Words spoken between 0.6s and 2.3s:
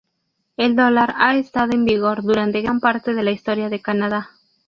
dólar ha estado en vigor